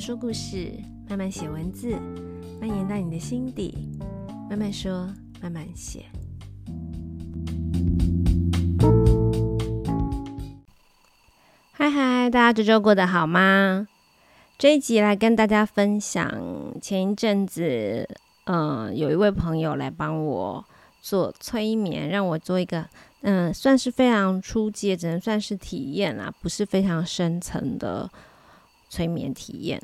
[0.00, 0.72] 说故事，
[1.10, 1.94] 慢慢写文字，
[2.58, 3.90] 蔓延到你的心底。
[4.48, 5.06] 慢慢说，
[5.42, 6.06] 慢慢写。
[11.72, 13.86] 嗨嗨，大家这周过得好吗？
[14.56, 16.32] 这一集来跟大家分享，
[16.80, 18.08] 前一阵子，
[18.44, 20.64] 嗯、有一位朋友来帮我
[21.02, 22.86] 做催眠，让我做一个，
[23.20, 28.10] 嗯、算是非常初阶，只能算是体验啦，不是非常深层的。
[28.90, 29.80] 催眠体验，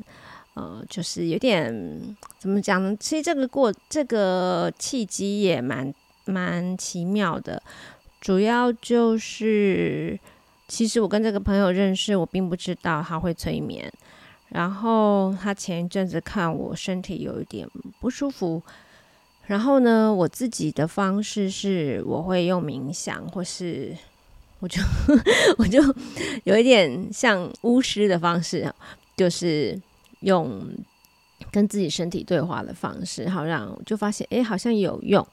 [0.53, 2.95] 呃，就是有点怎么讲呢？
[2.99, 5.91] 其实这个过这个契机也蛮
[6.25, 7.63] 蛮奇妙的，
[8.19, 10.19] 主要就是
[10.67, 13.89] 其实我跟这个朋友认识，我并不知道他会催眠，
[14.49, 17.65] 然后他前一阵子看我身体有一点
[18.01, 18.61] 不舒服，
[19.45, 23.95] 然后呢，我自己的方式是我会用冥想，或是。
[24.59, 24.81] 我就
[25.57, 25.79] 我就
[26.43, 28.73] 有一点像巫师的方式，
[29.15, 29.79] 就是
[30.21, 30.61] 用
[31.51, 35.25] 跟自己身体对话的方式，好让就发现，哎，好像有用。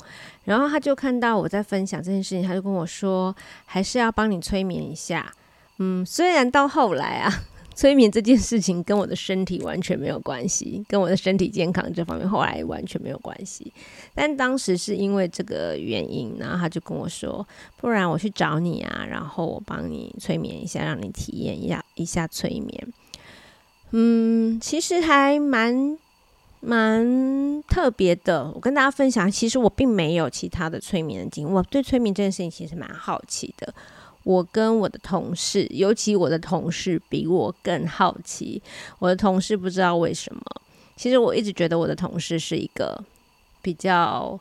[0.44, 5.32] 然后他就看到我在分享这件事情，他就跟我说，还是要帮你催眠一下。
[5.78, 7.32] 嗯，虽然到后来啊。
[7.74, 13.72] 催眠这件事情跟我的身体完全没有关系， 跟我的身体健康这方面后来完全没有关系。
[14.14, 22.92] 但当时是因为这个原因，然后他就跟我说：“不然我去找你啊，然后我帮你催眠一下，让你体验一下一下催眠。”
[23.90, 25.96] 嗯，其实还蛮
[26.60, 28.50] 蛮特别的。
[28.54, 33.74] 我跟大家分享，其实我并没有其他的催眠的经验，我对催眠这件事情其实蛮好奇的。
[34.24, 38.62] 我跟我的同事，尤其我的同事比我更好奇。
[38.98, 40.42] 我的同事不知道为什么，
[40.96, 42.98] 其实我一直觉得我的同事是一个
[43.60, 44.38] 比较，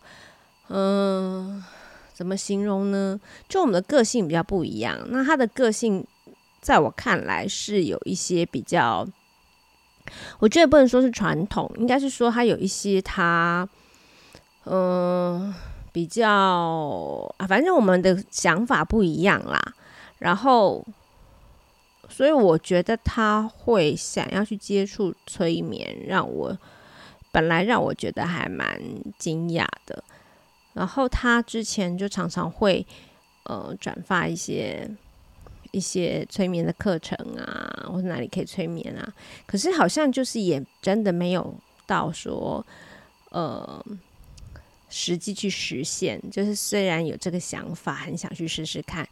[0.69, 1.63] 嗯、
[2.13, 3.19] 怎么形容呢？
[3.49, 4.97] 就我们的个性比较不一样。
[5.09, 6.05] 那他的个性，
[6.61, 9.05] 在我看来是有一些比较，
[10.39, 13.67] 我觉得不能说是传统，应该是说他有一些他，
[14.65, 15.53] 嗯、
[15.91, 16.29] 比较
[17.37, 19.61] 啊，反正我们的想法不一样啦。
[20.23, 20.81] 然后，
[22.07, 26.57] 所以我觉得他会想要去接触催眠，让我
[27.29, 28.81] 本来让我觉得还蛮
[29.17, 30.01] 惊讶的。
[30.71, 32.87] 然后他之前就常常会
[33.43, 34.89] 呃转发一些
[35.71, 39.13] 一些催眠的课程啊，或者哪里可以催眠啊。
[39.45, 41.53] 可是好像就是也真的没有
[41.85, 42.65] 到说
[43.31, 43.85] 呃。
[44.95, 49.03] 实际去实现，就是虽然有这个想法，很想去试试看，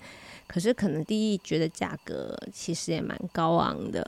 [0.52, 4.06] 可是可能第一觉得价格其实也蛮高昂的，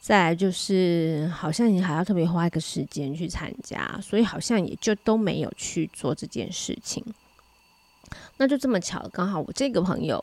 [0.00, 7.04] 再来就是好像你还要特别花一个时间去参加，所以好像也就都没有去做这件事情。
[8.38, 10.22] 那就这么巧，刚好我这个朋友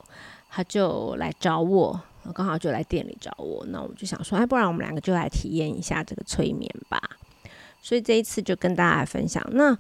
[0.50, 1.97] 他就来找我，
[2.34, 7.01] 刚好就来店里找我，那我就想说，哎，不然我们两个就来体验一下这个催眠吧。
[7.81, 9.78] 所以这一次就跟大家分享那。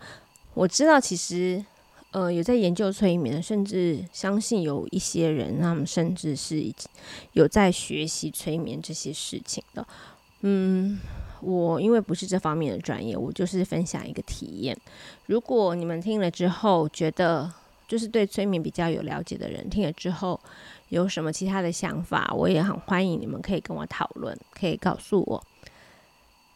[0.55, 1.65] 我知道，其实，
[2.13, 6.63] 呃，有在研究催眠，甚至相信有一些人，他们甚至是
[7.31, 9.85] 有在学习催眠这些事情的。
[10.41, 10.99] 嗯，
[11.41, 14.77] 我因为不是这方面的专业，我就是分享一个体验。
[15.25, 17.51] 如果你们听了之后觉得，
[17.87, 20.39] 就是对催眠比较有了解的人，听了之后
[20.89, 25.43] 有什么其他的想法，我也很欢迎你们可以跟我讨论，可以告诉我。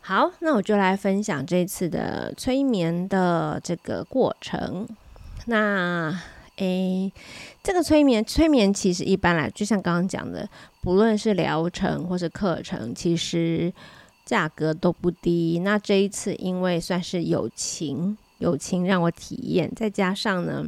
[0.01, 4.88] 好，那我就来分享这次的催眠的这个过程。
[5.47, 6.17] 那，
[6.57, 7.11] 诶，
[7.63, 10.47] 这个催眠，催眠其实一般来，就像刚刚讲的，
[10.81, 13.73] 不论是疗程或是课程，其实
[14.25, 15.59] 价格都不低。
[15.63, 20.65] 那这一次因为算是友情，友情让我体验，再加上呢。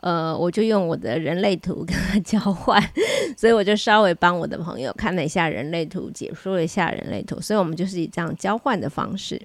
[0.00, 2.82] 呃，我就用我的人类图跟他交换，
[3.38, 9.40] 所以我就稍微帮我的朋友看了一下人类图，解说了一下人类图，所以我们就是以这样交换的方式，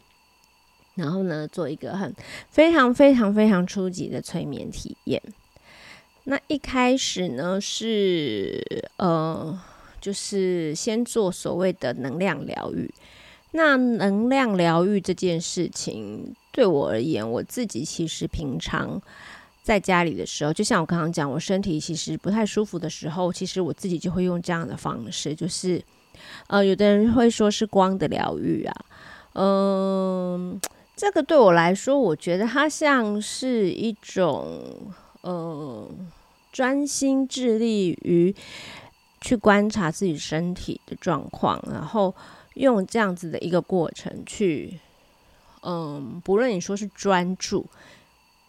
[0.97, 2.13] 然后呢，做一个很
[2.50, 5.22] 非常非常非常初级的催眠体验。
[6.25, 8.62] 那一开始呢，是
[8.97, 9.57] 呃，
[10.01, 12.94] 就是先做所谓的能量疗愈。
[13.51, 19.01] 那能量疗愈这件事情，对我而言，我自己其实平常。
[19.63, 25.83] 在家里的时候，就像我刚刚讲，我身体其实不太舒服的时候，其实我自己就会用这样的方式，就是，
[26.48, 28.86] 呃，有的人会说是光的疗愈啊，
[29.33, 30.57] 嗯、
[30.98, 34.92] 这个对我来说，我觉得它像是一种，
[35.22, 35.88] 呃，
[36.52, 38.36] 专心致力于
[39.22, 42.16] 去观察自己身体的状况，然后
[42.56, 44.80] 用这样子的一个过程去，
[45.62, 47.64] 嗯、不论你说是专注。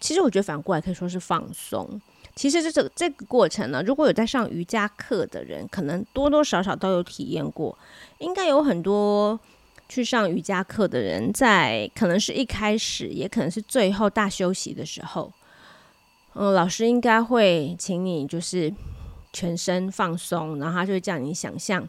[0.01, 2.01] 其实我觉得反过来可以说是放松。
[2.35, 7.77] 其实这个这个过程呢，如果有在上瑜伽课的人，可能多多少少都有体验过。
[8.19, 9.39] 应该有很多
[9.89, 15.33] 去上瑜伽课的人，在可能是一开始，也可能是最后大休息的时候，
[16.35, 18.71] 嗯，老师应该会请你就是
[19.33, 21.89] 全身放松，然后他就会叫你想象，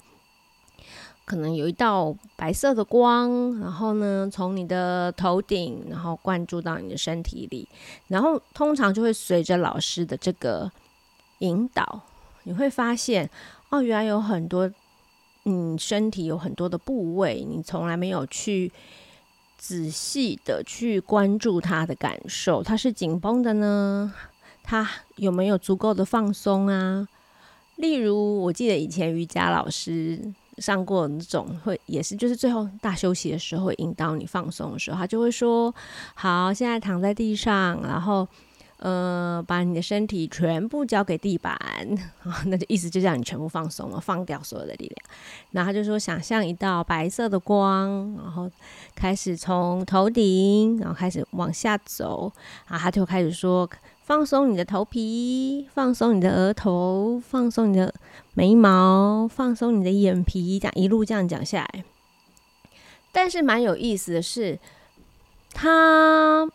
[1.25, 7.67] 可能有一道白色的光，然后呢，从你的头顶，然后灌注到你的身体里，
[8.07, 10.71] 然后通常就会随着老师的这个
[11.39, 12.01] 引导，
[12.43, 13.29] 你会发现，
[13.69, 14.71] 哦，原来有很多。
[15.43, 18.71] 你身体有很多的部位，你从来没有去
[19.57, 24.13] 仔细的去关注它的感受，它是紧绷的呢？
[24.63, 27.07] 它有没有足够的放松啊？
[27.77, 30.19] 例如，我记得以前瑜伽老师
[30.57, 35.73] 上过那种会，也是就是最后大休息的时候会引导你放松的时候，他就会说
[36.13, 38.27] ：“好，现在躺在地上，然后。”
[38.79, 41.59] 呃，把你的身体全部交给地板，
[42.47, 44.95] 那就意思就叫你全部放松了，放掉所有的力量。
[45.51, 48.49] 然后他就说，想象一道白色的光，然后
[48.95, 52.31] 开始从头顶，然后开始往下走。
[52.67, 53.69] 啊他就开始说，
[54.03, 57.93] 放松你的头皮，放松你的额头，放松你的
[58.33, 61.83] 眉毛，放松你的眼皮，这样一路这样讲下来。
[63.11, 64.57] 但是蛮有意思的是，
[65.53, 66.47] 他。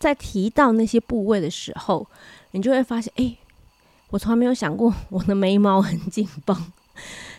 [0.00, 2.04] 在提到那些部位的时候，
[2.52, 3.36] 你就会发现，哎、
[4.08, 6.72] 我从来没有想过我的眉毛很紧绷。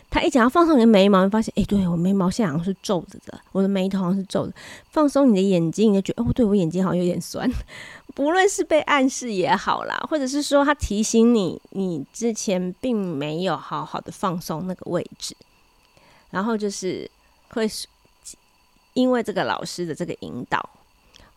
[0.08, 4.52] 他一讲要放松你的眉毛，你发现，哎、对我眉毛现在好像是皱着的，我的眉头好像是皱的。
[4.90, 7.50] 放松你的眼睛，你就觉得，哦，对我眼睛好像有点酸。
[8.14, 15.34] 不论是被暗示也好啦，或者是说他提醒你，你之前并没有好好的放松那个位置，
[16.30, 17.10] 然后就是
[17.48, 17.68] 会
[18.92, 20.68] 因为这个老师的这个引导，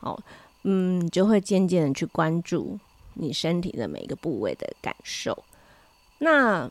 [0.01, 0.22] 哦。
[0.68, 2.80] 嗯，就会渐渐的去关注
[3.14, 5.44] 你身体的每一个部位的感受。
[6.18, 6.68] 那，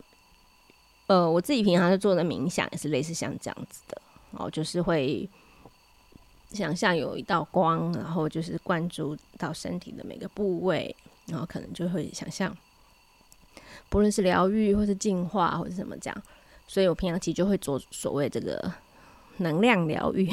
[1.06, 4.02] 呃，我自己平常在做的冥想也是类似像这样子的
[4.32, 5.30] 哦，就是会
[6.50, 12.52] 想象有一道光，然后就是关注到身体的每个部位，然后可能就会想象，
[13.88, 16.22] 不论是疗愈或是净化或者什么这样。
[16.66, 18.74] 所以我平常其实就会做所谓这个
[19.36, 20.28] 能量疗愈，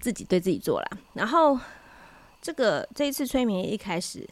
[0.00, 1.60] 自己对自己做啦，然后。
[2.44, 4.28] 这个这一次催眠一开始，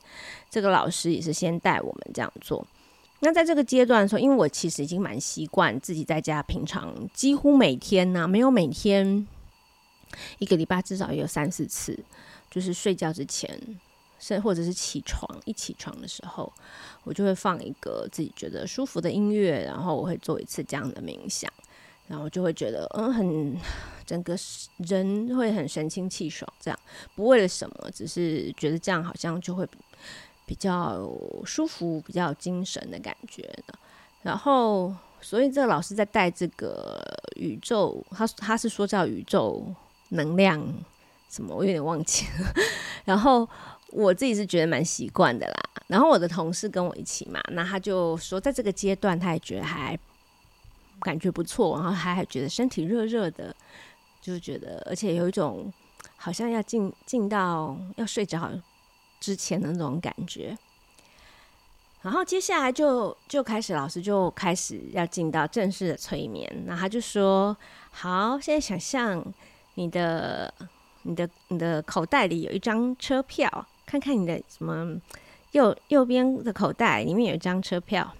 [0.50, 2.62] 这个老师也是先带我们这样做。
[3.20, 9.26] 那在这个阶段的时候，因为我其实已经蛮习惯自己在家，平常几乎每天呢、没有每天，
[10.38, 11.98] 一个礼拜至少也有三四次，
[12.50, 13.58] 就是睡觉之前，
[14.18, 16.52] 甚或者是起床一起床的时候，
[17.04, 21.50] 我就会放一个自己觉得舒服的音乐，然后我会做一次这样的冥想。
[22.08, 23.56] 然后就会觉得，嗯，很
[24.04, 24.36] 整个
[24.78, 26.78] 人会很神清气爽，这样
[27.14, 29.66] 不为了什么，只是觉得这样好像就会
[30.44, 31.08] 比较
[31.46, 33.48] 舒服，比较精神的感觉。
[34.22, 37.02] 然后，所以这个老师在带这个
[37.36, 39.64] 宇宙，他他是说叫宇宙
[40.10, 40.62] 能量
[41.30, 42.52] 什么，我有点忘记了。
[43.06, 43.48] 然后
[43.88, 45.54] 我自己是觉得蛮习惯的啦。
[45.86, 49.98] 然后我的同事跟我一起嘛，那他就说，在这个阶段，他也觉得还。
[51.02, 53.54] 感觉不错，然后还还觉得身体热热的，
[54.20, 55.72] 就觉得，而且有一种
[56.16, 58.50] 好像要进进到要睡着
[59.20, 60.56] 之前的那种感觉。
[62.02, 66.50] 然后接下来就就开始，老师就开始要进到正式的催眠。
[66.66, 67.56] 那他就说
[67.92, 69.24] ：“好，现在想象
[69.74, 70.52] 你的
[71.02, 75.00] 你的你的口袋里有一张车票，看看你的什么
[75.52, 78.12] 右右边的口袋里面有一张车票。”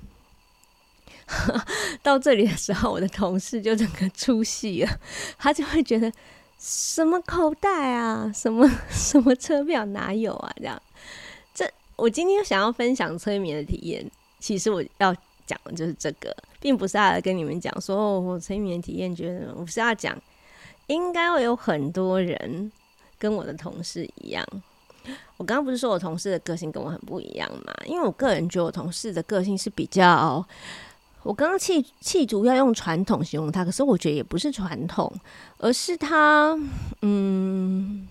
[2.03, 5.01] 到这里的时候，我的同事就整个出戏了，
[5.39, 6.13] 他就会觉得
[6.59, 10.53] 什么口袋啊，什么 什么车票哪有啊？
[10.57, 10.83] 这样，
[11.55, 15.15] 这我今天想要分享催眠的体验，其实我要
[15.47, 20.17] 讲的就是这个，并不是要跟你们讲说，我催眠体验觉得，我是要讲，
[20.89, 22.71] 应该会有很多人
[23.19, 24.47] 跟我的同事一样。
[25.37, 27.73] 我刚刚不是说我同事的个性跟我很不一样嘛？
[27.87, 30.47] 因为我个人觉得我同事的个性是比较。
[31.23, 35.13] 我刚刚企企图要用传统形容他，可是我觉得也不是传统，
[35.59, 36.59] 而是他，
[37.03, 38.09] 嗯，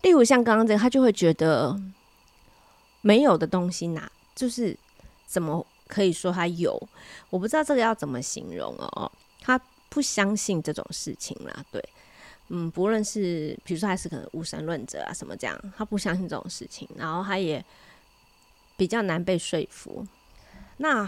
[0.00, 1.78] 例如像刚刚这个，他就会觉得
[3.02, 4.74] 没有的东西哪，就是
[5.26, 6.80] 怎么可以说他有？
[7.28, 9.12] 我不知道这个要怎么形容哦。
[9.42, 11.86] 他不相信这种事情啦，对，
[12.48, 17.62] 嗯，不论是比如说他是可能无神论者啊什么这样，他不相信这种事情，然后他也
[18.78, 20.06] 比较难被说服。
[20.78, 21.06] 那。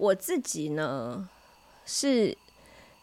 [0.00, 1.28] 我自己呢，
[1.84, 2.36] 是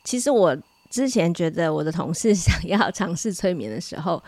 [0.03, 0.57] 其实我
[0.89, 4.21] 之前觉得我的同事 想要尝试催眠的时候，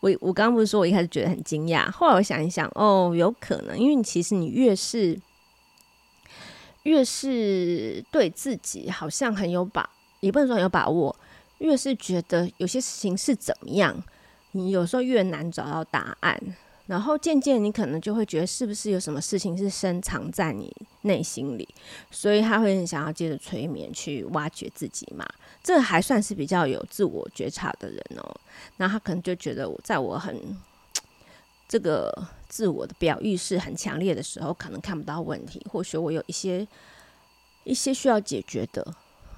[0.00, 5.16] 我我刚刚不是说我一开始觉得很惊讶，后来我想一想，哦，有可能，因为其实你越是
[6.82, 9.88] 越是对自己好像很有把，
[10.20, 11.14] 也不能说很有把握，
[11.58, 14.02] 越是觉得有些事情是怎么样，
[14.50, 16.40] 你有时候越难找到答案。
[16.86, 21.68] 然后渐渐你可能就会觉得，是不是有什么事情是深藏在你内心里，
[22.10, 25.26] 所以他会很想要借着催眠去挖掘自己嘛。
[25.62, 28.36] 这还算是比较有自我觉察的人哦。
[28.76, 30.56] 那他可能就觉得，我在我很
[31.68, 32.12] 这个
[32.48, 35.60] 自我的表意识很强烈的时候，可能看不到问题。
[35.68, 36.66] 或许我有一些
[37.64, 38.94] 一些需要解决的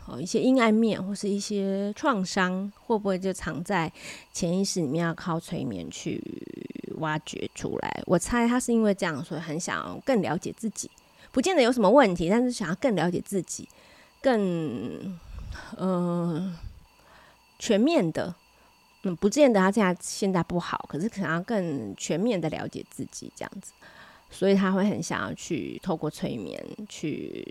[0.09, 3.93] 哦，一些阴暗面或是一些创伤，会不会就藏在
[4.33, 6.23] 潜意识里面，要靠催眠去
[6.99, 8.03] 挖掘出来？
[8.07, 10.91] 我猜他是因为这样，所以很想要更了解自己，
[11.31, 13.69] 不见得有什么问题，但是想要更了解自己，
[14.21, 15.17] 更。
[15.79, 16.55] 嗯、
[17.59, 18.33] 全面的，
[19.03, 23.73] 嗯，不见得他现在现在不好，可是可能要更全面的了解自己这样子，
[24.31, 27.43] 所以他会很想要去透过催眠去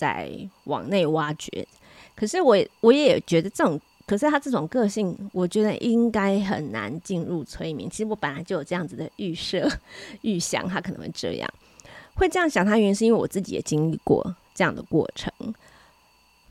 [0.00, 0.30] 在
[0.64, 1.66] 往内挖掘。
[2.14, 7.88] 可是我我也觉得这种，可是他这种个性，我觉得应该很难进入催眠。
[7.90, 9.68] 其实我本来就有这样子的预设、
[10.22, 11.48] 预想，他可能会这样，
[12.14, 12.64] 会这样想。
[12.64, 15.30] 他原因是因为我自己也经历过这样的过程。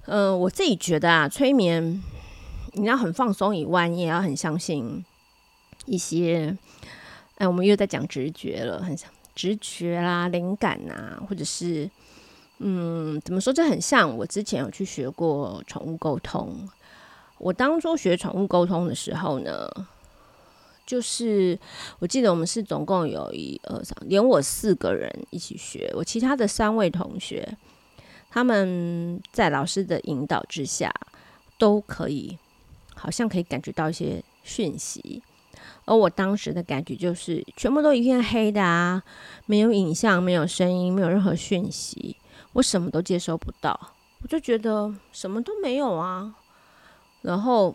[0.06, 2.04] 嗯、我自己觉得啊，催眠
[2.74, 5.04] 你要很放松以外，你也要很相信
[5.88, 6.56] 一些。
[7.36, 11.90] 哎，我们又在讲直觉了，很像直觉啦、灵感呐，或者是
[12.60, 13.52] 嗯，怎么说？
[13.52, 16.70] 这很像我之前有去学过宠物沟通。
[17.38, 19.70] 我当初学宠物沟通的时候呢，
[20.86, 21.58] 就是
[22.00, 27.58] 我记得我们是总共有一二三，连我四个人一起学，我其他的三位同学。
[28.30, 30.94] 他们在老师的引导之下，
[31.58, 32.38] 都可以，
[32.94, 35.24] 好像可以感觉到一些讯息，
[35.86, 39.02] 而我当时的感觉就是，全部都一片黑的啊，
[39.48, 42.18] 没有影像，没有声音，没有任何讯息，
[42.60, 43.80] 我什么都接收不到，
[44.22, 46.36] 我就觉得什么都没有啊。
[47.22, 47.74] 然后，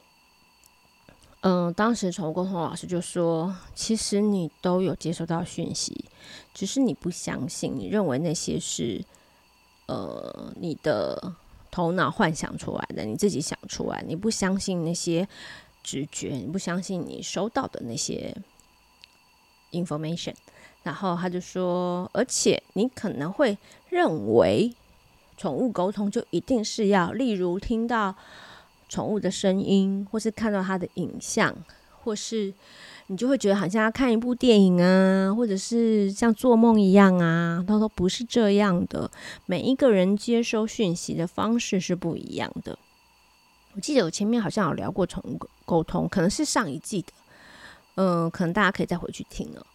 [1.40, 6.04] 嗯、当时宠物沟通老师就说，其实你都有接收到讯息，
[6.52, 9.02] 只是你不相信，你认为那些是。
[9.86, 11.34] 呃，你的
[11.70, 15.28] 头脑幻想出来的，你自己想出来，你不相信那些
[15.82, 18.34] 直觉，你不相信你收到的那些
[19.72, 20.34] information。
[20.84, 23.58] 然后他就说，而且你可能会
[23.90, 24.72] 认为
[25.36, 28.14] 宠物沟通就一定是要，例如听到
[28.88, 31.52] 宠物的声音，或是看到它的影像，
[32.04, 32.54] 或是。
[33.08, 37.62] 你就会觉得好像要看一部电影啊，或者是像做梦一样啊。
[37.68, 39.10] 他说不是这样的，
[39.44, 42.78] 每一个人接收讯息的方式是不一样的。
[43.74, 47.08] 我记得我前面好像有聊过宠物沟通，可能是上一季的，
[47.96, 49.66] 嗯，可能大家可以再回去听了。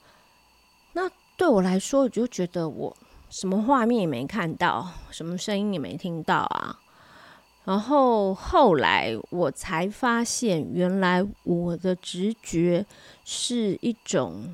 [1.39, 2.93] 对我来说，我就觉得我
[3.29, 6.77] 什么画面也没看到，什么声音也没听到啊。
[7.63, 12.85] 然后后来我才发现，原来我的直觉
[13.23, 14.53] 是一种，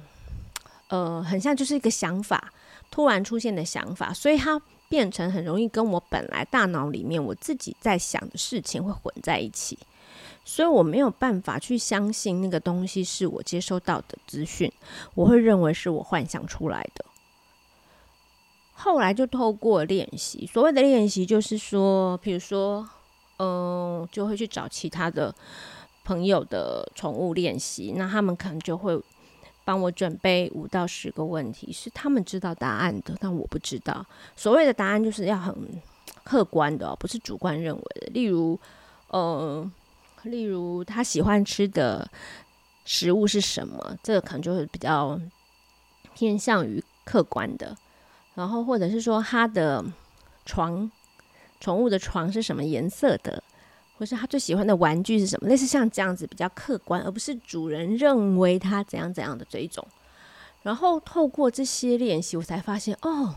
[0.89, 2.53] 呃，很像就是一个想法
[2.91, 9.75] 突然出现的想法，所以它变成很容易跟我本来大脑里面我自己在想的事情会混在一起，
[10.45, 14.71] 所以我没有办法去相信那个东西是我接收到的资讯，
[15.15, 17.03] 我会认为是我幻想出来的。
[18.73, 22.87] 后来就透过练习，所谓的练习就是说，比如说。
[23.37, 25.35] 嗯，就会去找其他的
[26.05, 28.97] 朋友的宠物练习，那他们可能就会
[29.65, 34.05] 帮我准备五到十个问题，是他们知道答案的，但我不知道。
[34.37, 35.53] 所谓的答案就是要很
[36.23, 38.07] 客观的，不是主观认为的。
[38.13, 38.57] 例如，
[39.09, 39.69] 呃，
[40.25, 42.09] 例如他喜欢吃的
[42.83, 45.19] 食物是什么，这个可能就会比较
[46.13, 47.75] 偏向于客观的。
[48.35, 49.83] 然后，或者是说他的
[50.45, 50.91] 床。
[51.61, 53.41] 宠物的床是什么颜色的，
[53.97, 55.47] 或是他最喜欢的玩具是什么？
[55.47, 59.87] 类似像这样子比较客观，而不是主人认为他怎样怎样的这一种。
[60.63, 63.33] 然后透过这些练习，我才发现哦，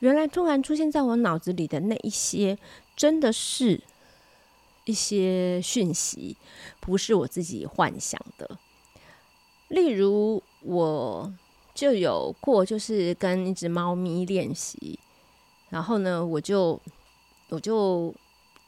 [0.00, 2.58] 原来突然出现在我脑子里的那一些，
[2.96, 3.80] 真的是
[4.84, 6.36] 一些讯息，
[6.80, 8.58] 不是我自己幻想的。
[9.68, 11.32] 例如，我
[11.74, 14.98] 就有过，就是跟一只猫咪练习，
[15.70, 16.80] 然后呢，我就。
[17.50, 18.12] 我就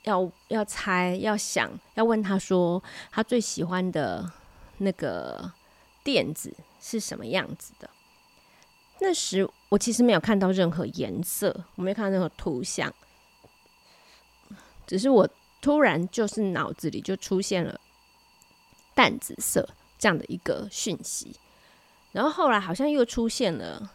[0.05, 2.81] 要要猜，要想，要问他说，
[3.11, 4.31] 他最喜欢的
[4.79, 5.51] 那个
[6.05, 7.91] 垫子是什么样子的。
[9.01, 12.95] 那时我其实没有看到任何颜色，我没有看到任何图像，
[14.87, 15.29] 只是我
[15.67, 17.81] 突然就是脑子里就出现了
[18.95, 19.69] 淡紫色
[19.99, 21.35] 这样的一个讯息，
[22.13, 23.91] 然后后来好像又出现了。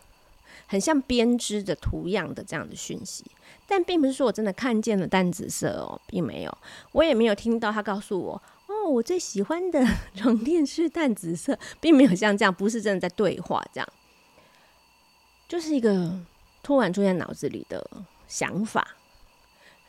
[0.68, 3.26] 很像编织的图样的这样的讯息，
[3.68, 6.58] 但并不是说我真的看见了淡紫色哦，并没有，
[6.92, 13.90] 我也没有听到他告诉我哦，我最喜欢的床垫是淡紫色，并没有像这样，不是真的在对话，这样，
[15.48, 16.20] 就是一个
[16.64, 17.86] 突然出现脑子里的
[18.28, 18.96] 想法。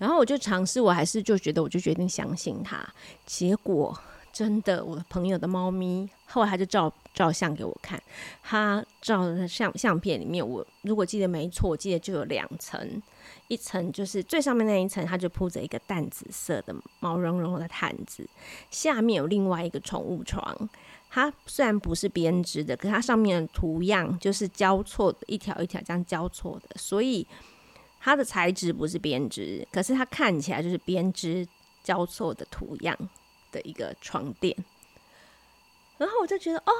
[0.02, 2.84] 然后我就尝试，我还是就觉得，我就决定相信他。
[3.24, 3.96] 结果
[4.32, 8.02] 真的，我的朋友的猫咪后来他就照照相给我看，
[8.42, 13.00] 他照的相相片里面，我如果记得没错，我记得就有两层。
[13.46, 18.28] 一层就是最上面那一层，它就铺着一个淡紫色的毛茸茸的毯子，
[18.70, 20.68] 下面有另外一个宠物床。
[21.10, 27.24] 它虽然不是编织的，可它上面的图样就是交错的，一条一条这样交错的，所以
[28.04, 31.46] 它的材质不是编织，可是它看起来就是编织
[31.84, 32.96] 交错的图样
[33.52, 34.56] 的一个床垫。
[35.98, 36.72] 然后我就觉得，哦，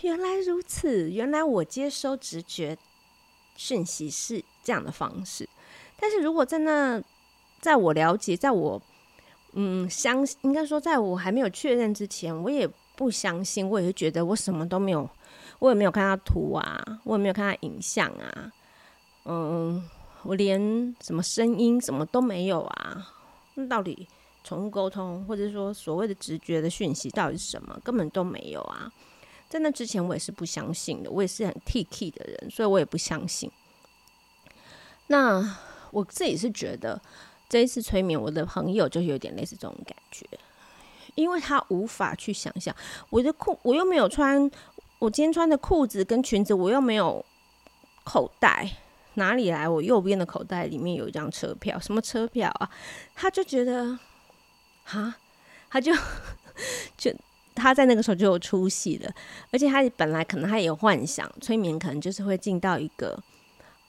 [0.00, 2.78] 原来如此，原来我接收直觉
[3.54, 5.46] 讯息是这样的方式。
[6.00, 7.02] 但是如果在那，
[7.60, 8.80] 在我了解，在我
[9.52, 15.06] 嗯相，应该说在我还没有确认之前，我也不相信，我也会觉得我什么都没有，
[15.58, 18.52] 我也没有看到图啊，我也没有看到影像啊，
[19.26, 19.86] 嗯，
[20.22, 23.12] 我连什么声音什么都没有啊。
[23.54, 24.08] 那到底
[24.44, 28.92] 宠物沟通，或者说所谓的直觉的讯息到底是什么，根本都没有啊。
[29.48, 33.50] 在那之前，我也是不相信的，我也是很 T K 的人，所以我也不相信。
[35.08, 35.58] 那。
[35.92, 36.98] 我自己是觉得
[37.50, 40.26] 这一次催眠，我的朋友就有点类似这种感觉，
[41.14, 42.74] 因为他无法去想象
[43.10, 44.50] 我的裤，我又没有穿，
[44.98, 47.22] 我今天穿的裤子跟裙子，我又没有
[48.04, 48.66] 口袋，
[49.14, 49.68] 哪里来？
[49.68, 52.70] 我右边的口袋里面有一张车票，什么车票啊？
[53.14, 53.98] 他就觉得，
[54.84, 55.14] 哈，
[55.70, 55.92] 他就
[56.96, 57.14] 就
[57.54, 59.12] 他在那个时候就有出息了，
[59.50, 63.22] 而且他本来可能他也有幻想，催眠可能就是会进到一个，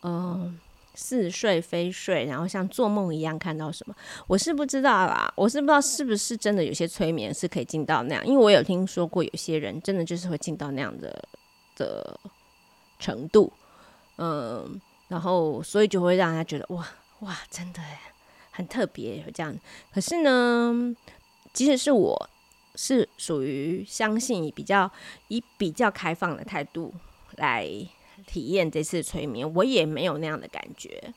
[0.02, 0.56] 嗯、呃。
[0.96, 3.96] 似睡非睡，然后像做梦一样看到什么，
[4.28, 5.34] 我是不知道啦。
[5.36, 11.28] 我是不知道是不是真的有些催眠是可以进到那样，因为我有听说过有些人真的就是会进到那样的
[11.76, 12.20] 的
[13.00, 13.52] 程度，
[14.18, 16.88] 嗯，然后所以就会让他觉得哇
[17.20, 17.82] 哇，真的
[18.52, 19.56] 很特别这样。
[19.94, 20.96] 可是呢，
[21.54, 22.30] 即使是我
[22.76, 24.92] 是属于相信比较
[25.28, 26.94] 以比较开放的态度
[27.38, 27.68] 来。
[28.26, 31.14] 体验这次催眠，我也没有那样的感觉。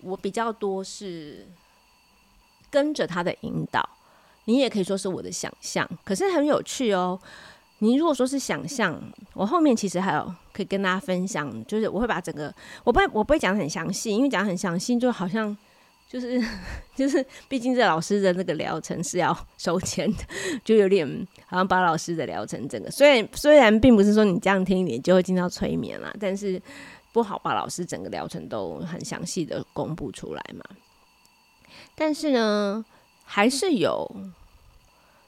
[0.00, 1.48] 我比较多是
[2.68, 3.88] 跟着他的引导，
[4.44, 5.88] 你也可以说是我的想象。
[6.04, 7.18] 可是很有趣哦。
[7.82, 8.96] 你如果说是想象，
[9.34, 15.56] 我后面其实还有可以跟大家分享，就是我会把整个，我不会我不会讲得很详细，因为讲得很详细就好像。
[16.08, 16.38] 就是
[16.94, 20.18] 就是，毕竟这老师的那个疗程是要收钱的，
[20.62, 26.60] 就有点好像把老师的疗程整个，虽然虽然并不是说你这样听你就会进到催眠啦，但是
[27.12, 30.62] 不好把老师整个疗程都很详细的公布出来嘛。
[31.94, 32.84] 但是呢，
[33.24, 34.06] 还是有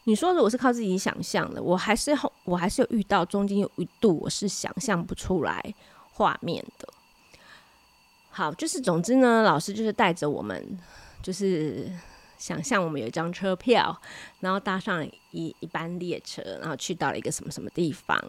[0.05, 2.13] 你说如果是靠自己想象的，我还是
[2.45, 5.75] 我还是有遇到中间有一度我是想象不出来
[6.13, 6.89] 画面的。
[8.31, 10.79] 好，就是总之呢，老师就是带着我们，
[11.23, 11.91] 就是
[12.37, 13.97] 想象我们有一张车票，
[14.41, 18.23] 然后搭上一一班列车，然后去到了一个什么什么地方，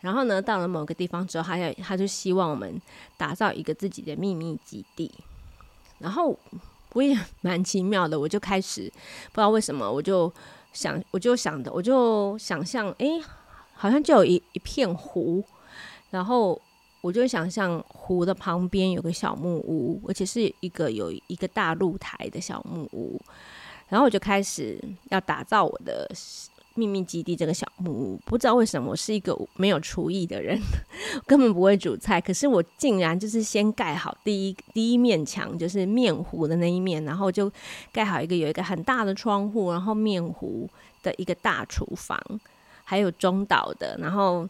[0.00, 2.80] 然后呢，到了某个地方之后，他要他就希望我们
[3.16, 5.12] 打造一个自己的秘密基地，
[5.98, 6.36] 然后
[6.94, 8.90] 我也 蛮奇妙的，我就开始
[9.32, 10.32] 不知道为什么，我就
[10.76, 13.06] 想，我就想的，我就想象，哎，
[13.74, 15.42] 好像就有一一片湖，
[16.10, 16.60] 然后。
[17.02, 23.20] 我就想象湖的旁边有个小木屋，而且是一个有一个大露台的小木屋。
[23.88, 26.10] 然后我就开始要打造我的
[26.76, 28.20] 秘密基地这个小木屋。
[28.24, 30.56] 不知道为什么，我是一个没有厨艺的人，
[31.26, 32.20] 根本不会煮菜。
[32.20, 37.50] 可是我竟然就是先盖好第一第一面墙，就是面糊的那一面，然后就
[37.92, 40.70] 盖好一个有一个很大的窗户，然后面糊
[41.02, 42.20] 的一个大厨房，
[42.84, 44.48] 还有中岛的，然后。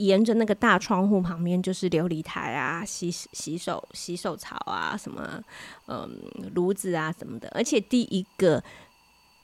[0.00, 5.42] 沿着那个大窗户旁边就是琉璃台啊，洗洗手洗手槽啊，什么
[5.88, 6.08] 嗯
[6.54, 7.48] 炉子啊什么的。
[7.52, 8.62] 而且第一个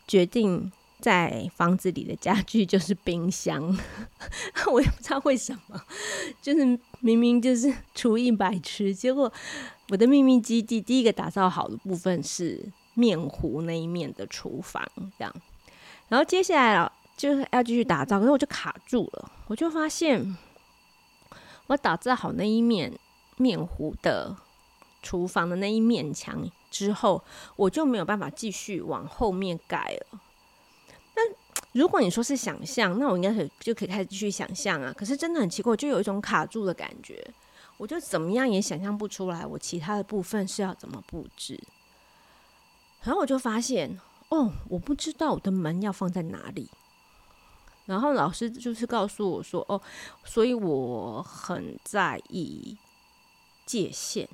[0.06, 0.70] 决定
[1.04, 3.62] 在房子里的家具 就是冰箱，
[4.72, 5.78] 我也不知道为什么，
[6.40, 6.64] 就是
[7.00, 9.30] 明明就是厨艺百出，结果
[9.90, 14.82] 我的秘密基地第一个打造好的部分是面糊那一面的厨房，
[15.18, 15.34] 这样。
[16.08, 20.34] 然后接下来就是要继续打造，可是我就卡住了，我就发现。
[21.66, 22.92] 我打造好那一面
[23.36, 24.36] 面糊的
[25.02, 27.22] 厨房的那一面墙之后，
[27.56, 30.20] 我就没有办法继续往后面盖了。
[31.74, 34.94] 如果你说是想象，那我应该是就可以开始继续想象啊。
[34.96, 37.22] 可是真的很奇怪，就有一种卡住的感觉，
[37.76, 41.60] 我就怎么样也想象不出来，我其他的部分是要怎么布置。
[43.02, 46.70] 然后我就发现，哦，我不知道我的门要放在哪里。
[47.86, 49.78] 然后老师就是告诉我说：“哦，
[50.24, 52.78] 所以我很在意
[53.66, 54.26] 界限，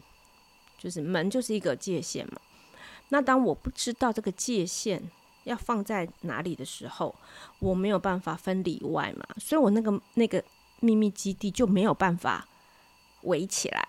[0.79, 2.41] 就是门就是一个界限嘛。
[3.09, 5.11] 那当我不知道这个界限
[5.45, 7.15] 要放在哪里的时候，
[7.59, 10.43] 我没有办法分里外嘛，所以我那个那个
[10.81, 12.47] 秘密基地就没有办法
[13.23, 13.89] 围起来。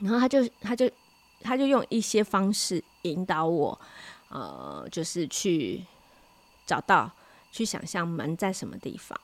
[0.00, 0.90] 然后他就他就
[1.40, 3.80] 他就用一些方式引导我，
[4.28, 5.84] 呃，就是去
[6.66, 7.10] 找到。”
[7.50, 9.18] 去想象门在什么地方。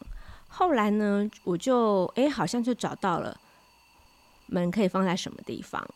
[0.49, 3.39] 后来呢，我就哎，好像就找到了
[4.47, 5.87] 门可以放在什么地方。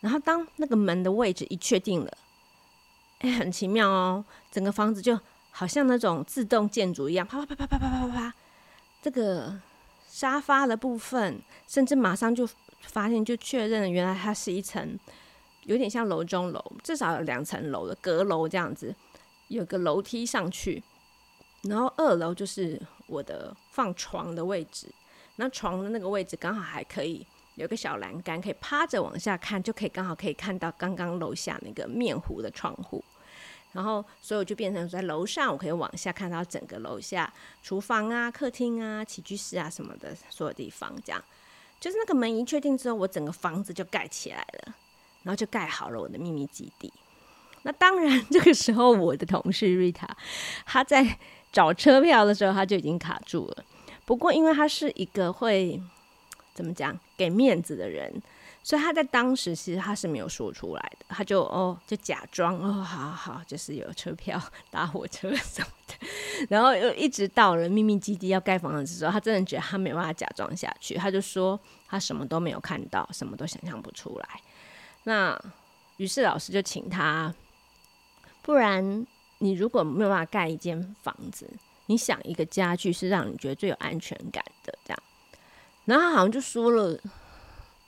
[0.00, 2.18] 然后当那个门的位置一确定了，
[3.24, 5.18] 哎，很奇妙哦，整个房子就
[5.50, 8.34] 好像那种自动建筑一样，啪啪啪啪啪啪啪啪。
[9.00, 9.58] 这个
[10.06, 12.46] 沙发的部分，甚至马上就
[12.82, 14.98] 发现，就确认了，原来它是一层
[15.62, 18.94] 有点像楼中楼，至少有两层楼的阁楼这样子，
[19.48, 20.82] 有个楼梯上去。
[21.62, 24.86] 然后二楼就是我的放床的位置，
[25.36, 33.02] 那床的那个位置刚好还可以有个小栏杆，可以趴着往下看，就可以刚好可以看到刚刚楼下那个面糊的窗户。
[33.74, 37.30] 然后所以我就变成在楼上，我可以往下看到整个楼下
[37.62, 40.90] 厨房啊、客厅啊、起居室啊什么的所有地方。
[41.04, 41.22] 这样
[41.78, 44.74] 就是那个门一确定之后，我整个房子就盖起来了，
[45.24, 46.90] 然后就盖好了我的秘密基地。
[47.64, 50.16] 那当然， 这个时候我的同事瑞塔，
[50.64, 51.18] 她在。
[51.54, 53.64] 找车票的时候，他就已经卡住了。
[54.04, 55.80] 不过，因为他是一个会
[56.52, 58.12] 怎么讲给面子的人，
[58.64, 61.06] 所以他在当时其实他是没有说出来的。
[61.10, 65.94] 他就哦，就假装哦，好好好，就是有车票搭火车什么的。
[66.48, 74.28] 然后又一直到了秘密基地要盖房子的时候，他真的觉得他没有办法假装下去，他就说他什么都没有看到，什么都想象不出来。
[75.04, 75.40] 那
[75.98, 77.32] 于是老师就请他，
[78.42, 79.06] 不然。
[79.38, 81.46] 你如果没有办法盖一间房子，
[81.86, 85.02] 你想一个家具是让你觉得最有安全感的，这样。
[85.84, 86.98] 然后他好像就说了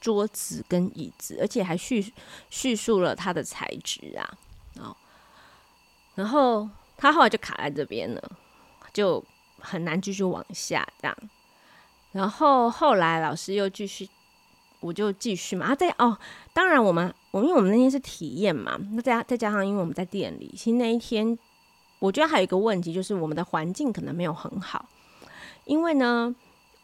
[0.01, 2.13] 桌子跟椅子，而且还叙
[2.51, 4.39] 叙述了它的材质啊，
[4.81, 4.97] 哦，
[6.15, 8.23] 然后他后来就卡在这边了，
[8.93, 9.25] 就
[9.59, 11.17] 很难继续往下这样。
[12.13, 14.09] 然后后来老师又继续，
[14.81, 16.17] 我就继续嘛，啊对哦，
[16.53, 21.39] 当然我们我因为我们那天是体验嘛，那再加再加上因为我们在店里，其实那一天。
[21.99, 24.87] 我觉得还有一个问题，就是我们的环境可能没有很好，
[25.65, 26.37] 因为呢，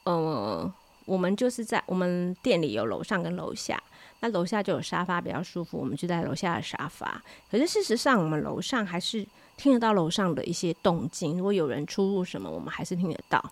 [0.05, 0.73] 呃，
[1.05, 3.83] 我们就是在我们店里有楼上跟楼下，
[4.21, 7.23] 那楼下就有沙发比较舒服，我们就在楼下的沙发。
[7.51, 13.43] 可是事实上，我们楼上还是听得到楼上的一些动静，如果有人出入什么，我们还是听得到。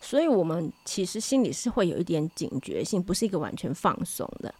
[0.00, 4.54] 所以，我们其实心里是会有一点警觉性，不是一个完全放松的。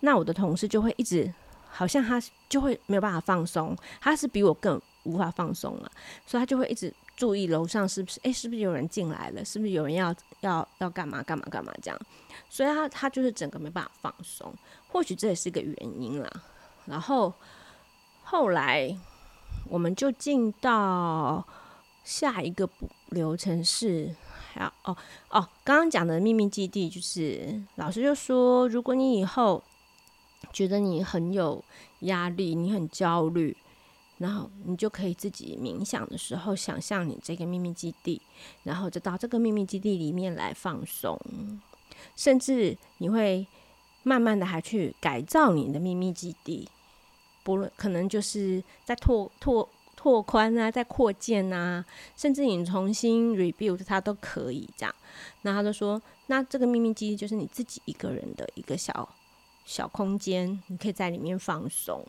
[0.00, 1.32] 那我的同事就会一直，
[1.68, 4.80] 好像他就会没有办法放松，他是比我更。
[5.04, 5.92] 无法放松了，
[6.26, 9.44] 所以他就会一直注意楼上是不是，诶，是不是有人进来了？
[9.44, 12.00] 是不是有人要要要干嘛干嘛干嘛这样？
[12.50, 14.52] 所以他他就是整个没办法放松，
[14.88, 16.30] 或许这也是个原因啦。
[16.86, 17.32] 然后
[18.22, 18.96] 后来
[19.68, 21.46] 我们就进到
[22.02, 22.68] 下一个
[23.10, 24.14] 流程是，
[24.52, 24.96] 还哦
[25.30, 29.62] 哦，刚刚讲的秘密基地就是老师就说，如果你以后
[30.52, 31.64] 觉得你很有
[32.00, 33.56] 压力，你很焦虑。
[34.18, 38.20] 然后你就可以自己冥想的时候，想象你这个秘密基地，
[38.62, 41.18] 然后就到这个秘密基地里面来放松，
[42.14, 43.46] 甚至你会
[44.02, 46.68] 慢慢的还去改造你的秘密基地，
[47.42, 51.84] 不论可能就是在拓拓拓宽啊，在扩建啊，
[52.16, 54.94] 甚至你重新 rebuild 它都可以这样。
[55.42, 59.08] 那他就说，那这个秘密基地就是你自己一个人的一个小
[59.64, 62.06] 小空间，你可以在里面放松。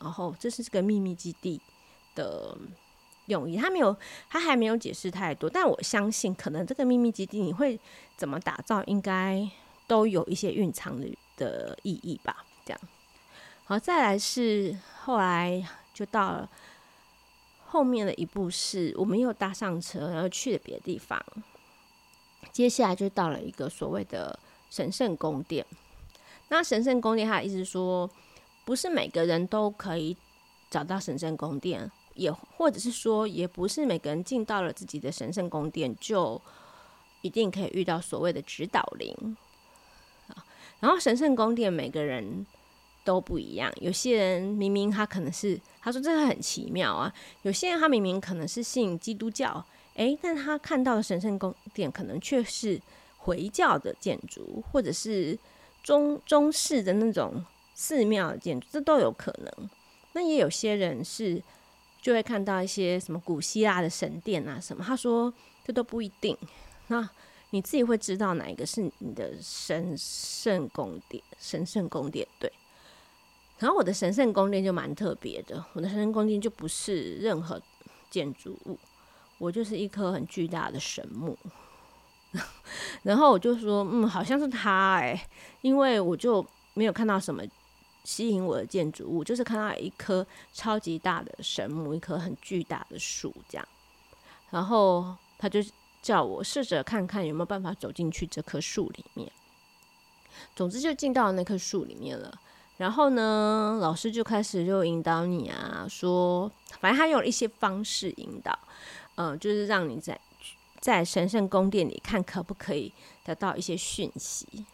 [0.00, 1.60] 然后这是这个秘密基地
[2.14, 2.56] 的
[3.26, 3.94] 用意，他没有，
[4.30, 7.78] 他还没有解释太多，但我相信，可能这个秘密基地你会
[8.16, 9.46] 怎么打造，应该
[9.86, 12.44] 都有一些蕴藏的的意义吧。
[12.64, 12.80] 这样，
[13.64, 16.48] 好，再来是后来就到了
[17.66, 21.22] 后面的一步，是我们又搭上车，然后去了别的地方。
[22.50, 24.36] 接下来就到了一个所谓的
[24.70, 25.64] 神圣宫殿。
[26.48, 28.10] 那神圣宫殿，他的意思说。
[28.70, 30.16] 不是每个人都可以
[30.70, 36.40] 找到神圣宫殿，也或者是说，也不是每个人进到了自己的神圣宫殿就
[37.20, 39.36] 一定可以遇到所谓的指导灵。
[40.78, 42.46] 然后神圣宫殿每个人
[43.02, 52.80] 都不一样，有些人明明他可能是，他说这个很奇妙啊，有些人他明明可能是信基督教，诶，但他看到的神圣宫殿可能却是
[53.18, 55.36] 回教的建筑，或者是
[55.82, 57.44] 中中式的那种。
[57.80, 59.70] 寺庙建筑，这都有可能。
[60.12, 61.42] 那也有些人是
[62.02, 64.84] 就会看到一些什么古希腊的神殿啊什么。
[64.84, 65.32] 他说
[65.64, 66.36] 这都不一定。
[66.88, 67.08] 那
[67.52, 71.24] 你自己会知道哪一个是你的神圣宫殿？
[71.38, 72.52] 神圣宫殿对。
[73.58, 77.58] 然后我的神圣宫殿就蛮特别的，我的神圣宫殿就不是任何
[78.10, 78.78] 建筑物，
[79.38, 81.34] 我就是一颗很巨大的神木。
[83.04, 85.26] 然后我就说，嗯，好像是它哎，
[85.62, 87.42] 因为我就没有看到什么
[88.04, 93.68] 吸引我的建筑物，就是看到一棵超级大的神木，一棵很巨大的树这样。
[94.50, 95.60] 然后他就
[96.02, 99.30] 叫我试着看看有没有办法走进去这棵树里面。
[100.56, 102.32] 总之就进到那棵树里面了。
[102.78, 108.58] 然后呢，老师就开始就引导你啊，说反正他用了一些方式引导，
[109.16, 110.18] 嗯、就是让你在
[110.80, 112.90] 在神圣宫殿里看可不可以
[113.22, 114.64] 得到一些讯息。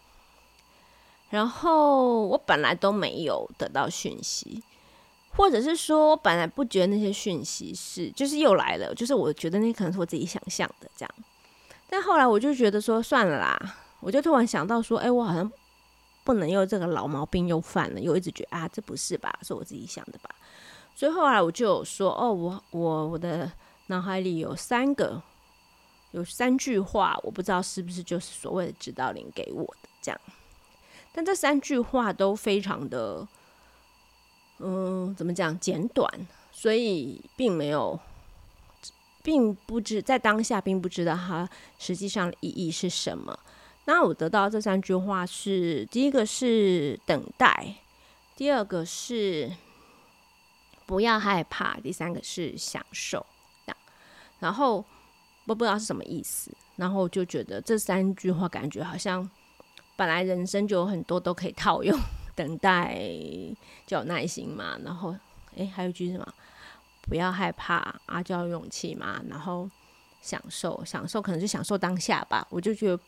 [1.30, 4.62] 然后我本来都没有得到讯息，
[5.30, 11.14] 或者是说我本来不觉得那些讯息是，就是又来了，就是我觉得那可能是我自己想象的这样。
[11.88, 15.50] 但后来我就觉得说算了啦，我就突然想到说，哎，我好像。
[16.24, 19.32] 不能又这个老毛病又犯了，又一直觉得啊，这不是吧？
[19.42, 20.28] 是我自己想的吧？
[20.92, 23.48] 所以后来我就说，哦，我我我的
[23.86, 25.22] 脑海里有三个，
[26.10, 30.20] 有三句话，我不知道是不是就是所谓的指导灵给我的这样。
[31.16, 33.26] 但这三句话都非常的，
[34.58, 35.58] 嗯，怎么讲？
[35.58, 36.06] 简短，
[36.52, 37.98] 所以并没有，
[39.22, 41.48] 并不知在当下并不知道它
[41.78, 43.38] 实际上意义是什么。
[43.86, 47.76] 那我得到这三句话是：第一个是等待，
[48.36, 49.50] 第二个是
[50.84, 53.24] 不要害怕，第三个是享受。
[54.38, 54.84] 然后
[55.46, 59.26] 我不知道是什么意思，然后就觉得这三句话感觉好像
[59.96, 61.98] 本来人生就有很多都可以套用，
[62.34, 62.94] 等待
[63.86, 65.16] 就有耐心嘛，然后
[65.56, 66.34] 诶，还有一句什么？
[67.02, 69.68] 不要害怕啊，就要勇气嘛，然后
[70.20, 73.02] 享受，享受可能是享受当下吧，我就觉得。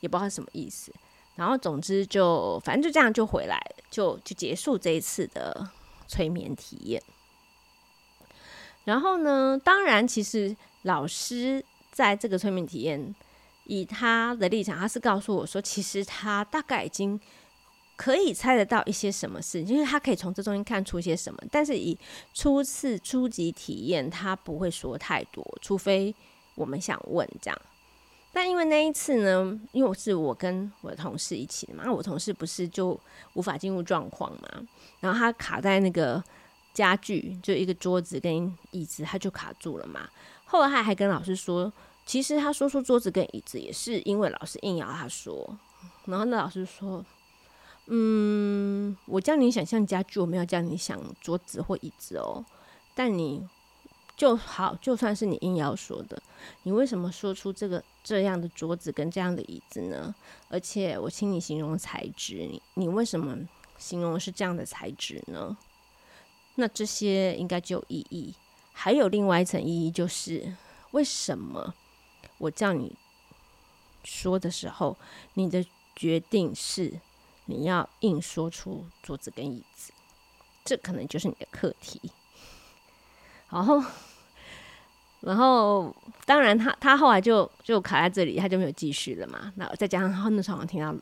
[0.00, 0.92] 也不知道什么意思，
[1.36, 3.58] 然后总之就反正就这样就回来，
[3.90, 5.68] 就就结束这一次的
[6.06, 7.02] 催眠体验。
[8.84, 13.14] 然后呢，当然其实老师在这个催眠体验，
[13.66, 17.20] 以他的立场，他是告诉我说，其实他大概已经
[17.96, 21.96] 可以猜得到一些什么事，就是他可以从这中间看出些什么，但是以
[22.34, 26.14] 初次初级体验，他不会说太多，除非
[26.54, 27.60] 我们想问这样。
[28.32, 33.00] 但因为那一次呢，因为我是我跟我的同事一起的嘛，我同事不是就
[33.32, 34.62] 无法进入状况嘛，
[35.00, 36.22] 然后他卡在那个
[36.74, 40.06] 家具，就一个桌子跟椅子，他就卡住了嘛。
[40.44, 41.72] 后来他还跟老师说，
[42.06, 45.58] 其实他说出桌子跟椅子也是因为老师硬要他说。
[46.06, 47.04] 然后那老师说，
[47.88, 52.42] 嗯，我叫你想象家具，我没有叫你想桌子或椅子哦，
[52.94, 53.46] 但你。
[54.16, 56.22] 就好，就算是你硬要说的，
[56.62, 60.14] 你为什么说出这个这样的桌子跟这样的椅子呢？
[60.48, 63.36] 而且我请你形容材质，你你为什么
[63.76, 65.54] 形容是这样的材质呢？
[66.54, 68.34] 那这些应该就有意义。
[68.72, 70.50] 还有另外一层意义，就是
[70.92, 71.74] 为什么
[72.38, 72.94] 我叫你
[74.04, 74.96] 说的时候，
[75.34, 77.00] 你的决定是
[77.46, 79.92] 你要硬说出桌子跟椅子，
[80.64, 82.00] 这可能就是你的课题。
[83.50, 83.82] 然后，
[85.20, 85.94] 然后，
[86.24, 89.52] 当然他，他后来就就卡在这里，他就没有继续了嘛。
[89.56, 90.94] 那再加上他那时候好像听到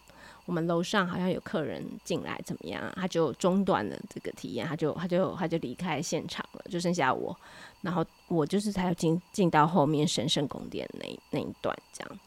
[0.46, 2.92] 我们楼上好像有客人进来，怎么样？
[2.96, 7.34] 他就中断了这个体验，他就他就他就离开现场了，就剩下我。
[7.80, 12.18] 然后我就是才有进进到后面神圣宫殿那那一段这样。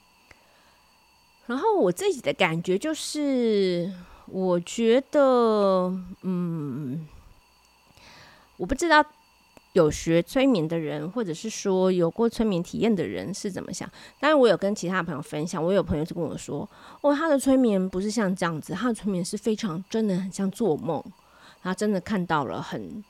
[1.46, 3.94] 然后我自己的感觉就是，
[4.26, 5.92] 我觉得，
[6.24, 7.08] 嗯，
[8.58, 9.06] 我不知道。
[9.78, 13.88] 有学催眠的人，或者是说有过催眠体验的人是怎么想？
[14.20, 16.68] 当然，我有跟其他朋友分享，我有朋友就跟我说
[17.02, 21.04] ：“哦，他的催眠不是像这样子，他的催眠是非常真的很像做梦，
[21.62, 23.04] 他真的看到了很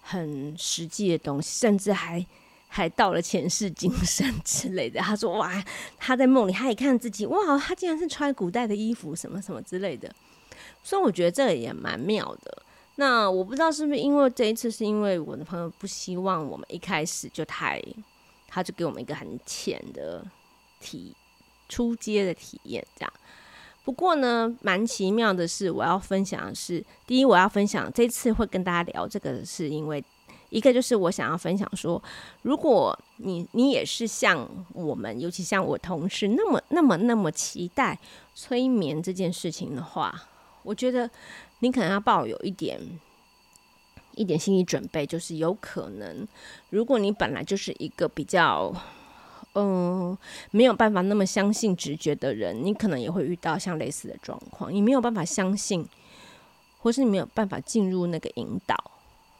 [0.00, 2.24] 很实际的东西，甚至还
[2.68, 5.62] 还到了前世今生之类的。”他说：“哇，
[5.98, 10.10] 他在梦里他也看自己，哇，他竟然是穿古代的衣服，什么什么之类的。”
[10.82, 12.62] 所以我觉得这个也蛮妙的。
[12.96, 17.82] 那我不知道是不是因为这一次是因为我的朋友不希望我们一开始就太，
[18.46, 20.24] 他就给我们一个很浅的
[20.78, 21.12] 体
[21.68, 23.12] 初阶的体验这样。
[23.84, 30.02] 不过呢，蛮奇妙的是，我要分享的是，第一我要分享这次会跟大家聊这个，是因为
[30.50, 32.00] 一个就是我想要分享说，
[32.42, 37.98] 如果你你也是像我们，尤其像我同事那么那么那么期待
[38.36, 40.14] 催眠这件事情的话，
[40.62, 41.10] 我觉得。
[41.60, 42.80] 你可能要抱有一点
[44.14, 46.26] 一点心理准备，就是有可能，
[46.70, 48.74] 如果你本来就是一个比较
[49.54, 50.16] 嗯，
[50.50, 54.72] 没有办法那么相信直觉的人，你可能也会遇到像类似的状况。
[54.72, 55.86] 你没有办法相信，
[56.80, 58.76] 或是你没有办法进入那个引导。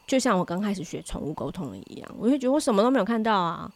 [0.07, 3.71] 就像我刚开始学宠物沟通的一样，我就觉得我什么都没有看到啊，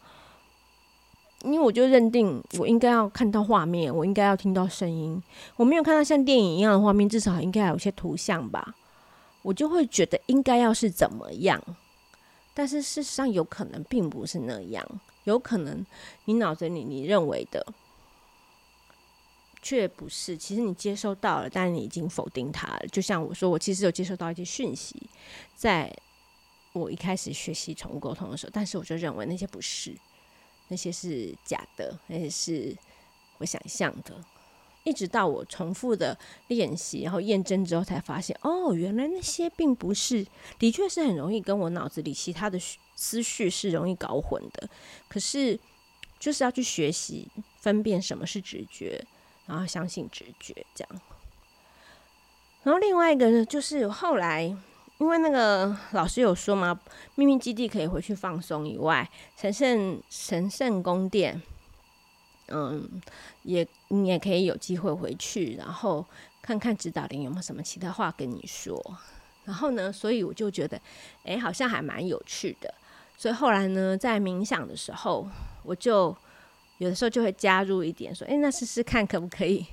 [1.43, 5.21] 因为我就认定我应该要看到画面，我应该要听到声音。
[5.55, 8.75] 我没有看到像电影一样的画面，至少应该有些图像吧。
[9.41, 11.63] 我就会觉得应该要是怎么样，
[12.53, 14.85] 但是事实上有可能并不是那样。
[15.23, 15.85] 有可能
[16.25, 17.65] 你脑子里你认为的，
[19.61, 20.35] 却不是。
[20.35, 22.87] 其实你接收到了，但你已经否定它了。
[22.91, 25.01] 就像我说，我其实有接收到一些讯息，
[25.55, 25.93] 在
[26.73, 29.95] 我一开始学习宠物沟通的时候，但是我就认为那些不是，
[30.69, 32.75] 那些是假的，那些是
[33.39, 34.15] 我想象的。
[34.85, 40.25] 一直到我重复的练习，然后验证之后，才发现哦，原来那些并不是，
[40.57, 42.57] 的确是很容易跟我脑子里其他的
[42.95, 44.69] 思绪是容易搞混的。
[45.09, 45.59] 可是
[46.17, 47.27] 就是要去学习
[47.59, 49.05] 分辨什么是直觉，
[49.45, 51.01] 然后相信直觉这样。
[52.63, 54.55] 然后另外一个呢，就是后来
[54.99, 56.79] 因为那个老师有说嘛，
[57.15, 61.41] 秘密基地可以回去放松以外，神圣神圣宫殿。
[62.51, 63.01] 嗯，
[63.43, 66.05] 也你也可以有机会回去，然后
[66.41, 68.83] 看看指导灵有没有什么其他话跟你说。
[69.45, 70.79] 然后呢，所以我就觉得，
[71.23, 72.73] 哎，好像还蛮有趣的。
[73.15, 75.27] 所以后来呢，在冥想的时候，
[75.63, 76.15] 我就
[76.79, 79.65] 有的时候就会加入一点，说，哎，那试试看可不可以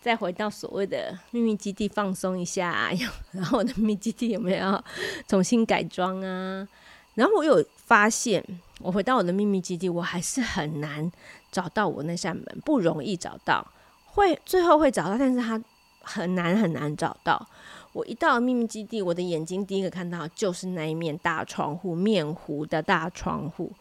[0.00, 2.90] 再回到所谓的秘密基地放松一下？
[3.32, 4.84] 然后我的秘密基地有没有要
[5.26, 6.66] 重新改装啊？
[7.14, 8.44] 然后我有发现，
[8.80, 11.10] 我回到我的秘密基地，我还是很难
[11.50, 13.66] 找到我那扇门，不容易找到。
[14.06, 15.60] 会最后会找到，但是它
[16.00, 17.44] 很难很难找到。
[17.92, 23.72] 我一到秘密基地，我的眼睛第一个看到就是那一面大窗户，面糊的大窗户。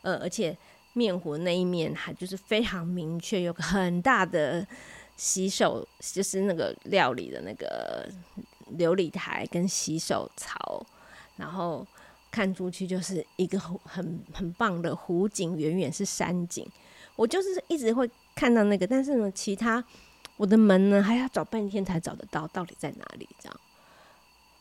[0.00, 0.56] 呃，而且
[0.94, 4.66] 面糊那一面还就是非常明确，有个很大的
[5.16, 8.08] 洗手，就是那个料理的那个
[8.78, 10.84] 琉璃台跟洗手槽，
[11.36, 11.86] 然后。
[12.28, 16.68] 看出去就是一个很很棒的湖景，远远是山景。
[17.14, 19.82] 我就是一直会看到那个，但是呢，其他
[20.36, 23.26] 我的门呢还要找半天才找得到，到底在哪里？
[23.40, 23.60] 这样。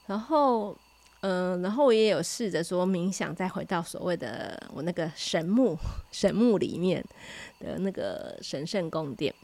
[0.07, 0.73] 然后，
[1.19, 5.77] 嗯、然后我也有试着说冥想，再回到所谓的我那个神木
[6.13, 7.03] 神木里面
[7.59, 9.35] 的那个神圣宫殿。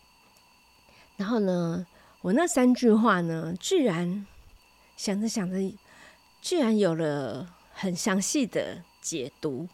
[1.22, 1.86] 然后呢，
[2.22, 4.26] 我那三句话呢，居然
[4.98, 5.56] 想着想着，
[6.42, 7.48] 居然有了。
[7.74, 9.68] 很详细的解读，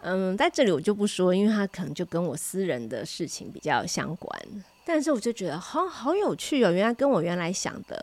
[0.00, 4.40] 嗯，在这里我就不说，因为它可能就跟我私人的事情比较相关。
[4.82, 8.02] 但是我就觉得好好有趣哦，原来跟我原来想的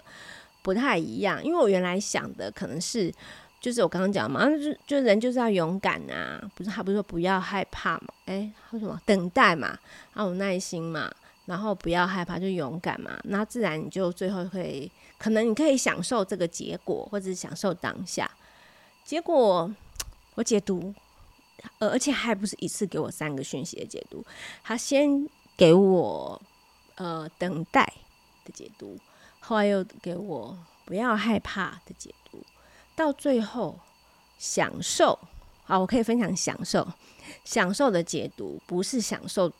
[0.61, 1.43] 不太一样。
[1.43, 3.11] 因为我原来想的可能是，
[3.59, 8.13] 就是我刚刚讲嘛，就就人就是要勇敢啊，不是他不是说不要害怕嘛？
[8.25, 9.75] 哎，说什么等待嘛，
[10.15, 11.11] 要有耐心嘛，
[11.49, 14.89] 然后不要害怕就勇敢嘛，那自然你就最后会。
[15.17, 18.29] 可能你可以享受这个结果，或者享受当下。
[19.03, 19.69] 结果
[20.35, 20.93] 我解读，
[21.79, 24.23] 呃，而且还不是一次给我三个讯息的解读。
[24.63, 26.39] 他先给我
[26.95, 27.83] 呃等待
[28.45, 28.97] 的解读，
[29.39, 32.41] 后来又给我不要害怕的解读，
[32.95, 33.77] 到最后
[34.37, 35.17] 享受。
[35.65, 36.87] 好，我可以分享享受，
[37.43, 39.51] 享受的解读不是享受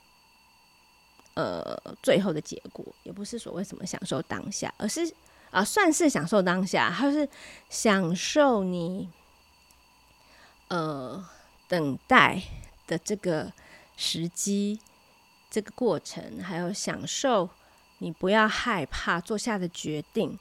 [1.39, 5.13] 呃最后的结果，也不是所谓什么享受当下，而是。
[5.51, 7.27] 啊，算是享受当下，还是
[7.71, 9.09] 享受你
[10.67, 11.27] 呃
[11.67, 12.39] 等待
[12.85, 13.51] 的这个
[13.97, 14.79] 时机、
[15.49, 17.49] 这个过程，还有享受
[17.97, 20.37] 你不要害怕做下的决定，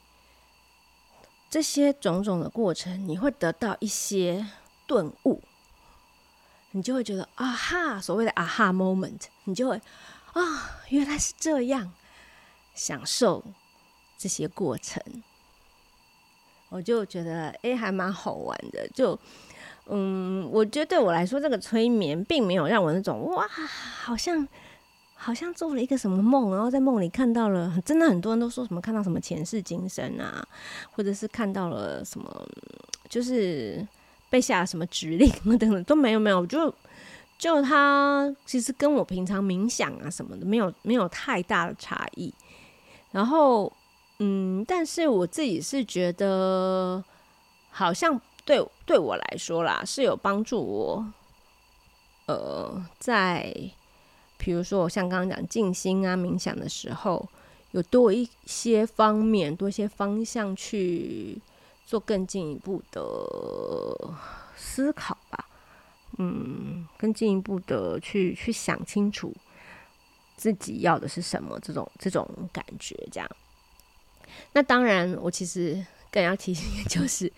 [1.48, 4.46] 这些种种的过程，你会得到一些
[4.86, 5.42] 顿悟，
[6.72, 9.80] 你就会觉得啊哈，所谓的啊哈 moment，你就会
[10.38, 11.92] 啊，原来是这样，
[12.74, 13.44] 享受。
[14.20, 15.00] 这些过程，
[16.70, 18.84] 我就觉得哎，还蛮好玩的。
[18.88, 19.16] 就
[19.86, 24.48] 嗯，我觉得对我来说，这个催眠并没有让我那种哇，好像
[25.14, 30.44] 好像做了一个什么梦，然后在梦里看到了，真的很多人都说什么看到什么前世今生啊，
[30.90, 32.48] 或者是看到了什么，
[33.08, 33.86] 就是
[34.28, 36.44] 被下了什么指令等等都没有没有。
[36.44, 36.74] 就
[37.38, 42.34] 就他其实跟我平常冥想啊什么的没有没有太大的差异，
[43.12, 43.72] 然后。
[44.20, 47.04] 嗯，但是我自己是觉得，
[47.70, 51.12] 好像对对我来说啦，是有帮助我。
[52.26, 53.54] 呃，在
[54.36, 57.28] 比如说我像刚刚讲静心啊、冥想的时候，
[57.70, 61.40] 有多一些方面、多一些方向去
[61.86, 63.00] 做更进一步的
[64.56, 65.47] 思考吧。
[66.18, 69.34] 嗯，更进一步的去去想清楚
[70.36, 73.30] 自己要的是什么，这种这种感觉，这样。
[74.52, 77.32] 那当然，我其实更要提醒的就是，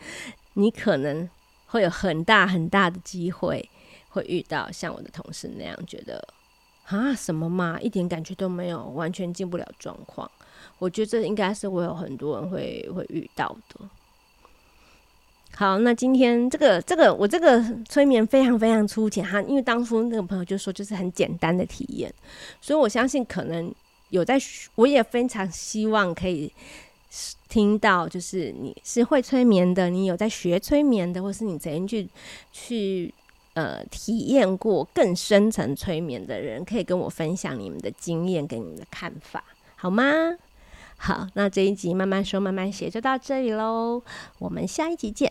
[0.54, 1.28] 你可能
[1.66, 3.68] 会有很大很大的机会
[4.08, 6.26] 会遇到像我的同事那样，觉得
[6.86, 10.30] 啊什么嘛，一点感觉都没有，完全进不了状况。
[10.78, 13.88] 我觉得这应该是我有很多人会会遇到的。
[15.60, 22.10] 好，那今天这个这个我这个催眠非常非常粗浅哈，因为当初那个朋友就说就是很简单的体验，
[22.62, 23.70] 所以我相信可能
[24.08, 24.38] 有在，
[24.76, 26.50] 我也非常希望可以
[27.46, 32.08] 听到，就是你是会催眠的，你有在学催眠的，或是你曾经去
[32.50, 33.12] 去
[33.52, 39.44] 呃体验过更深层催眠的人，可以跟我分享你们的经验跟你们的看法，
[39.76, 40.04] 好吗？
[40.96, 44.02] 好，那这一集慢慢说慢慢写就到这里喽，
[44.38, 45.30] 我们下一集见，